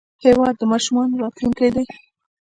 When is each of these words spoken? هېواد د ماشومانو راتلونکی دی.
هېواد 0.25 0.53
د 0.57 0.61
ماشومانو 0.71 1.19
راتلونکی 1.23 1.69
دی. 1.75 1.85